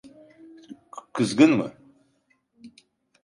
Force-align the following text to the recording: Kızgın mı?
Kızgın 1.13 1.51
mı? 1.51 1.73